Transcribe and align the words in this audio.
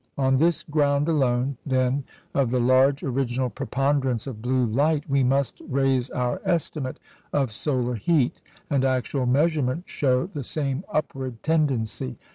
On 0.17 0.37
this 0.37 0.63
ground 0.63 1.07
alone, 1.07 1.57
then, 1.63 2.05
of 2.33 2.49
the 2.49 2.59
large 2.59 3.03
original 3.03 3.51
preponderance 3.51 4.25
of 4.25 4.41
blue 4.41 4.65
light, 4.65 5.07
we 5.07 5.23
must 5.23 5.61
raise 5.69 6.09
our 6.09 6.41
estimate 6.43 6.99
of 7.31 7.51
solar 7.51 7.93
heat; 7.93 8.41
and 8.67 8.83
actual 8.83 9.27
measurements 9.27 9.91
show 9.91 10.25
the 10.25 10.43
same 10.43 10.83
upward 10.91 11.43
tendency. 11.43 12.17